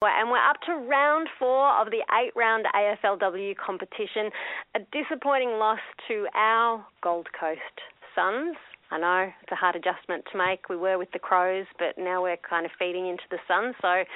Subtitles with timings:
[0.00, 4.30] And we're up to round four of the eight round AFLW competition.
[4.76, 7.82] A disappointing loss to our Gold Coast
[8.14, 8.54] Suns.
[8.92, 10.70] I know it's a hard adjustment to make.
[10.70, 13.74] We were with the Crows, but now we're kind of feeding into the Suns.
[13.82, 14.06] So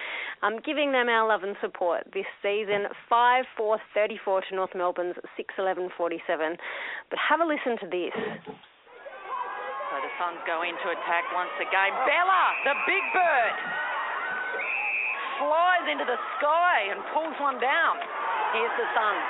[0.46, 2.86] I'm giving them our love and support this season.
[3.10, 6.56] 5 4 34 to North Melbourne's 6 11 47.
[7.10, 8.14] But have a listen to this.
[8.14, 11.90] So the Suns go into attack once again.
[12.06, 13.91] Bella, the big bird,
[15.42, 17.98] flies into the sky and pulls one down.
[18.54, 19.26] Here's the Suns.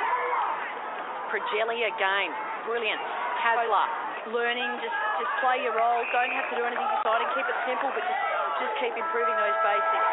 [1.33, 2.29] Prajelli again.
[2.69, 3.01] Brilliant.
[3.41, 3.89] Hasler
[4.31, 6.05] learning, just just play your role.
[6.15, 7.27] Don't have to do anything exciting.
[7.35, 8.23] Keep it simple, but just
[8.61, 10.09] just keep improving those basics.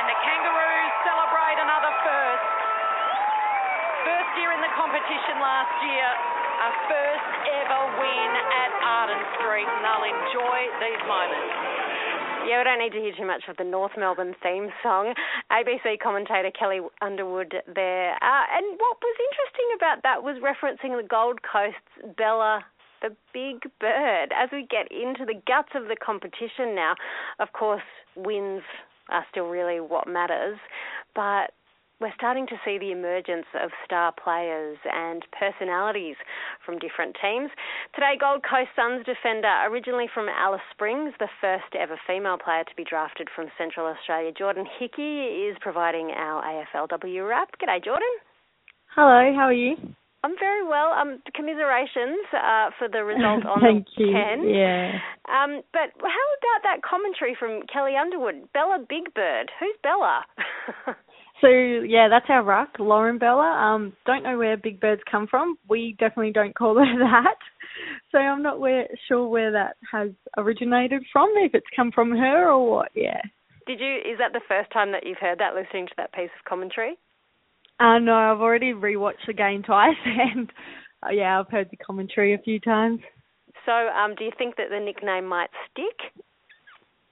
[0.00, 2.48] And the Kangaroos celebrate another first.
[4.02, 6.08] First year in the competition last year.
[6.62, 11.91] A first ever win at Arden Street, and they'll enjoy these moments.
[12.46, 15.14] Yeah, we don't need to hear too much of the North Melbourne theme song.
[15.50, 18.14] ABC commentator Kelly Underwood there.
[18.14, 22.64] Uh, and what was interesting about that was referencing the Gold Coast's Bella
[23.02, 24.32] the big bird.
[24.32, 26.94] As we get into the guts of the competition now,
[27.40, 27.82] of course,
[28.14, 28.62] wins
[29.08, 30.58] are still really what matters,
[31.14, 31.52] but
[32.02, 36.16] we're starting to see the emergence of star players and personalities
[36.66, 37.48] from different teams.
[37.94, 42.74] Today, Gold Coast Suns defender, originally from Alice Springs, the first ever female player to
[42.76, 47.54] be drafted from Central Australia, Jordann Hickey, is providing our AFLW wrap.
[47.62, 48.16] G'day, Jordann.
[48.94, 49.76] Hello, how are you?
[50.24, 50.92] I'm very well.
[50.92, 54.06] Um, commiserations uh, for the result on Thank the you.
[54.08, 54.50] weekend.
[54.50, 54.98] Yeah.
[55.30, 58.52] Um, but how about that commentary from Kelly Underwood?
[58.52, 59.50] Bella Big Bird.
[59.58, 60.22] Who's Bella?
[61.42, 63.50] So yeah, that's our ruck, Lauren Bella.
[63.50, 65.58] Um, don't know where Big Birds come from.
[65.68, 67.36] We definitely don't call her that.
[68.12, 71.30] So I'm not where, sure where that has originated from.
[71.36, 72.92] If it's come from her or what.
[72.94, 73.20] Yeah.
[73.66, 73.96] Did you?
[73.96, 76.96] Is that the first time that you've heard that listening to that piece of commentary?
[77.80, 80.50] Uh, no, I've already rewatched the game twice, and
[81.04, 83.00] uh, yeah, I've heard the commentary a few times.
[83.66, 86.21] So, um, do you think that the nickname might stick?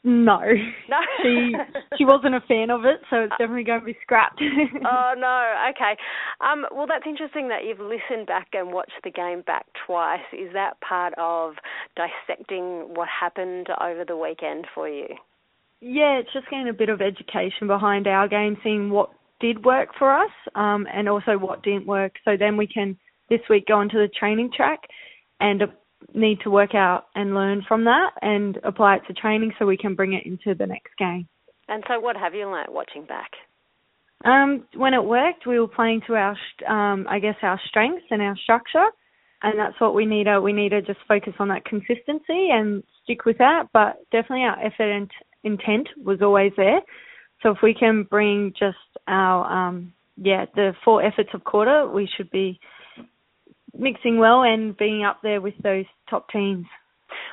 [0.03, 0.41] No,
[0.89, 0.97] No.
[1.23, 1.53] she
[1.99, 4.41] she wasn't a fan of it, so it's definitely going to be scrapped.
[4.91, 5.71] oh no.
[5.71, 5.97] Okay.
[6.41, 10.21] Um, well, that's interesting that you've listened back and watched the game back twice.
[10.33, 11.55] Is that part of
[11.97, 15.07] dissecting what happened over the weekend for you?
[15.83, 19.91] Yeah, it's just getting a bit of education behind our game, seeing what did work
[19.99, 22.15] for us, um, and also what didn't work.
[22.25, 22.97] So then we can
[23.29, 24.81] this week go onto the training track
[25.41, 25.67] and uh,
[26.15, 29.77] need to work out and learn from that and apply it to training so we
[29.77, 31.29] can bring it into the next game.
[31.69, 33.31] And so, what have you learnt watching back?
[34.25, 36.37] Um, when it worked, we were playing to our,
[36.69, 38.87] um, I guess, our strengths and our structure,
[39.43, 42.83] and that's what we need to we need to just focus on that consistency and
[43.03, 43.69] stick with that.
[43.73, 45.11] But definitely, our effort and
[45.45, 46.81] intent was always there.
[47.43, 52.09] So if we can bring just our um, yeah the four efforts of quarter, we
[52.17, 52.61] should be
[53.81, 56.67] mixing well and being up there with those top teams.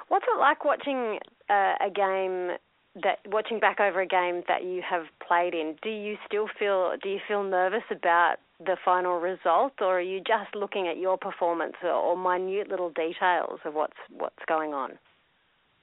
[0.07, 1.19] What's it like watching
[1.49, 2.57] uh, a game
[3.03, 5.75] that watching back over a game that you have played in?
[5.83, 10.19] Do you still feel do you feel nervous about the final result, or are you
[10.19, 14.93] just looking at your performance or, or minute little details of what's what's going on?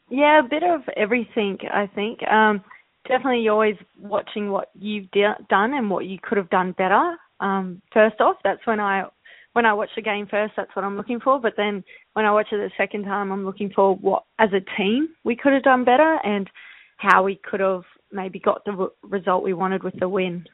[0.08, 1.58] Yeah, a bit of everything.
[1.72, 2.20] I think.
[2.28, 2.64] Um,
[3.06, 7.16] definitely you're always watching what you've de- done and what you could have done better.
[7.40, 9.04] Um, first off, that's when I
[9.54, 11.40] when I watch the game first, that's what I'm looking for.
[11.40, 11.82] But then
[12.12, 15.36] when I watch it the second time, I'm looking for what as a team we
[15.36, 16.50] could have done better and
[16.98, 17.82] how we could have
[18.12, 20.44] maybe got the result we wanted with the win.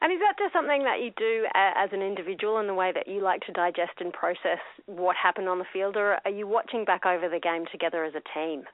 [0.00, 3.08] And is that just something that you do as an individual in the way that
[3.08, 6.84] you like to digest and process what happened on the field, or are you watching
[6.84, 8.64] back over the game together as a team?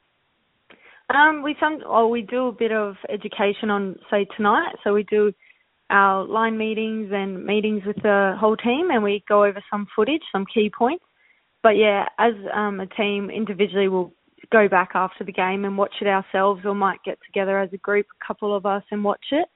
[1.15, 4.75] Um, we some oh, we do a bit of education on say tonight.
[4.84, 5.32] So we do
[5.90, 10.22] our line meetings and meetings with the whole team, and we go over some footage,
[10.32, 11.04] some key points.
[11.62, 14.12] But yeah, as um, a team, individually, we'll
[14.50, 17.78] go back after the game and watch it ourselves, or might get together as a
[17.78, 19.48] group, a couple of us, and watch it,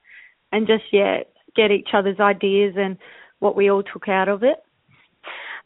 [0.51, 1.19] and just yeah,
[1.55, 2.97] get each other's ideas and
[3.39, 4.57] what we all took out of it.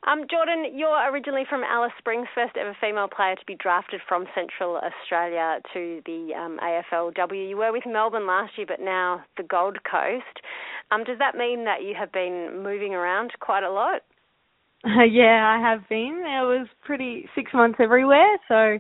[0.07, 4.25] Um, Jordann, you're originally from Alice Springs, first ever female player to be drafted from
[4.33, 7.49] Central Australia to the um, AFLW.
[7.49, 10.39] You were with Melbourne last year, but now the Gold Coast.
[10.91, 14.01] Um, does that mean that you have been moving around quite a lot?
[14.83, 16.23] Uh, yeah, I have been.
[16.25, 18.79] It was pretty six months everywhere, so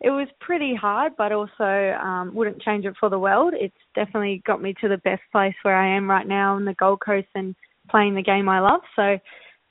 [0.00, 3.52] it was pretty hard, but also um, wouldn't change it for the world.
[3.54, 6.74] It's definitely got me to the best place where I am right now in the
[6.74, 7.54] Gold Coast and
[7.90, 8.80] playing the game I love.
[8.96, 9.18] So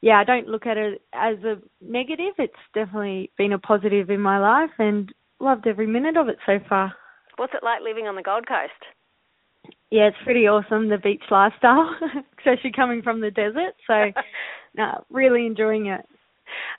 [0.02, 2.34] yeah, I don't look at it as a negative.
[2.38, 6.60] It's definitely been a positive in my life and loved every minute of it so
[6.70, 6.94] far.
[7.38, 8.99] What's it like living on the Gold Coast?
[9.92, 11.96] Yeah, it's pretty awesome the beach lifestyle,
[12.38, 13.74] especially coming from the desert.
[13.88, 14.12] So,
[14.78, 16.06] no, really enjoying it.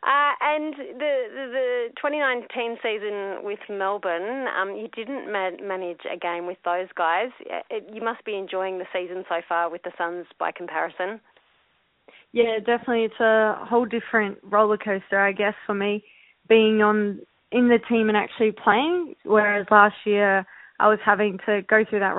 [0.02, 6.16] Uh, and the, the, the 2019 season with Melbourne, um, you didn't ma- manage a
[6.16, 7.30] game with those guys.
[7.70, 11.20] It, you must be enjoying the season so far with the Suns by comparison.
[12.32, 13.04] Yeah, definitely.
[13.04, 16.04] It's a whole different roller coaster, I guess, for me
[16.48, 17.20] being on
[17.52, 19.14] in the team and actually playing.
[19.24, 20.46] Whereas last year
[20.81, 22.15] I was having to go through that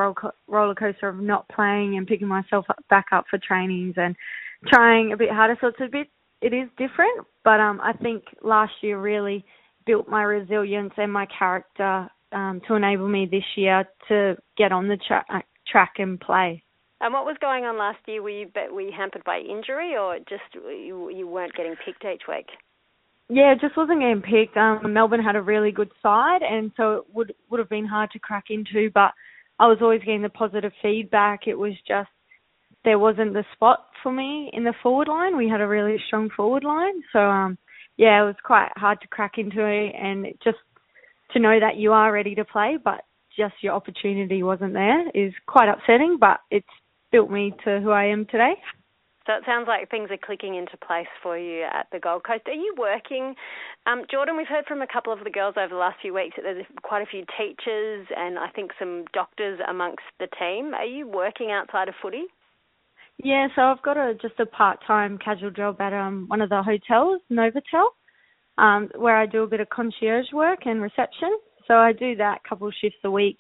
[0.48, 4.16] roller coaster of not playing and picking myself back up for trainings and
[4.68, 5.58] trying a bit harder.
[5.60, 6.08] So it's a bit
[6.42, 9.46] it is different, but um, I think last year really
[9.86, 14.88] built my resilience and my character um, to enable me this year to get on
[14.88, 16.64] the tra- track and play.
[17.00, 18.22] And what was going on last year?
[18.22, 22.24] Were you were you hampered by injury, or just you, you weren't getting picked each
[22.28, 22.48] week?
[23.34, 24.58] Yeah, just wasn't getting picked.
[24.58, 28.12] Um, Melbourne had a really good side, and so it would would have been hard
[28.12, 28.92] to crack into.
[28.94, 29.14] But
[29.58, 31.48] I was always getting the positive feedback.
[31.48, 32.10] It was just
[32.84, 35.38] there wasn't the spot for me in the forward line.
[35.38, 37.58] We had a really strong forward line, so um,
[37.96, 40.58] yeah, it was quite hard to crack into it, and just
[41.32, 43.06] to know that you are ready to play, but
[43.38, 46.18] just your opportunity wasn't there is quite upsetting.
[46.20, 46.68] But it's
[47.14, 48.56] built me to who I am today.
[49.28, 52.48] So it sounds like things are clicking into place for you at the Gold Coast.
[52.48, 53.36] Are you working,
[53.86, 54.36] um, Jordann?
[54.36, 56.66] We've heard from a couple of the girls over the last few weeks that there's
[56.82, 60.74] quite a few teachers and I think some doctors amongst the team.
[60.74, 62.26] Are you working outside of footy?
[63.24, 66.64] Yeah, so I've got a just a part-time casual job at um one of the
[66.64, 67.86] hotels, Novotel,
[68.58, 71.38] um, where I do a bit of concierge work and reception.
[71.68, 73.38] So I do that a couple shifts a week.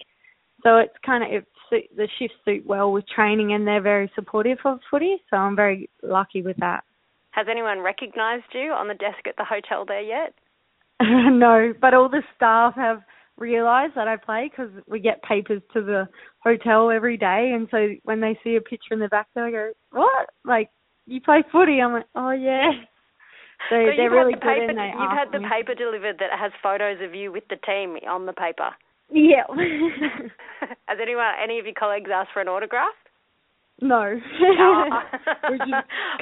[0.64, 4.12] So it's kind of it suit, the shifts suit well with training, and they're very
[4.14, 5.18] supportive of footy.
[5.30, 6.84] So I'm very lucky with that.
[7.32, 10.36] Has anyone recognised you on the desk at the hotel there yet?
[11.02, 13.02] no, but all the staff have
[13.38, 16.08] realised that I play because we get papers to the
[16.40, 19.72] hotel every day, and so when they see a picture in the back, they go,
[19.92, 20.30] "What?
[20.46, 20.70] Like
[21.08, 22.72] you play footy?" I'm like, "Oh yeah."
[23.70, 25.46] So, so they're really the good, paper, and they You've had the me.
[25.48, 28.74] paper delivered that has photos of you with the team on the paper.
[29.12, 29.44] Yeah.
[30.88, 32.94] has anyone, any of your colleagues asked for an autograph?
[33.82, 34.02] No.
[35.50, 35.74] Which is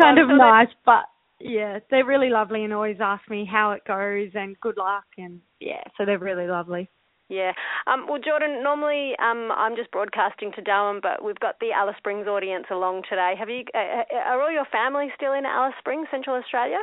[0.02, 1.06] kind of nice, but
[1.40, 5.42] yeah, they're really lovely and always ask me how it goes and good luck and
[5.60, 6.90] yeah, so they're really lovely.
[7.30, 7.52] Yeah.
[7.86, 11.96] Um, well, Jordann, normally um, I'm just broadcasting to Darwin, but we've got the Alice
[12.00, 13.36] Springs audience along today.
[13.38, 13.64] Have you?
[13.74, 16.80] Uh, uh, are all your family still in Alice Springs, Central Australia?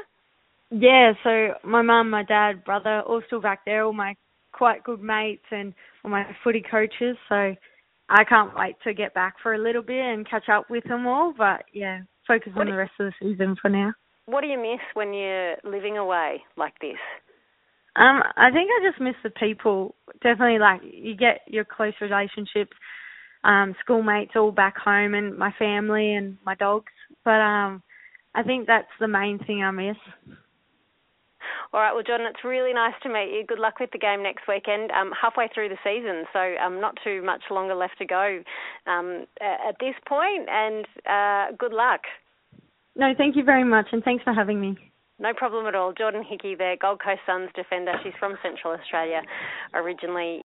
[0.70, 1.14] Yeah.
[1.24, 3.82] So my mum, my dad, brother, all still back there.
[3.82, 4.14] All my
[4.56, 5.74] quite good mates and
[6.04, 7.16] all my footy coaches.
[7.28, 7.54] So
[8.08, 11.06] I can't wait to get back for a little bit and catch up with them
[11.06, 11.34] all.
[11.36, 13.92] But yeah, focus what on the rest of the season for now.
[14.26, 16.98] What do you miss when you're living away like this?
[17.94, 19.94] Um, I think I just miss the people.
[20.22, 22.76] Definitely, like you get your close relationships,
[23.44, 26.92] um, schoolmates all back home, and my family and my dogs.
[27.24, 27.82] But um,
[28.34, 29.96] I think that's the main thing I miss.
[31.72, 33.44] All right, well, Jordann, it's really nice to meet you.
[33.46, 34.90] Good luck with the game next weekend.
[34.92, 38.42] Um, halfway through the season, so um, not too much longer left to go
[38.86, 42.00] um, at this point, and uh, good luck.
[42.94, 44.76] No, thank you very much, and thanks for having me.
[45.18, 45.94] No problem at all.
[45.94, 47.92] Jordann Hickey there, Gold Coast Suns defender.
[48.04, 49.22] She's from Central Australia
[49.72, 50.44] originally.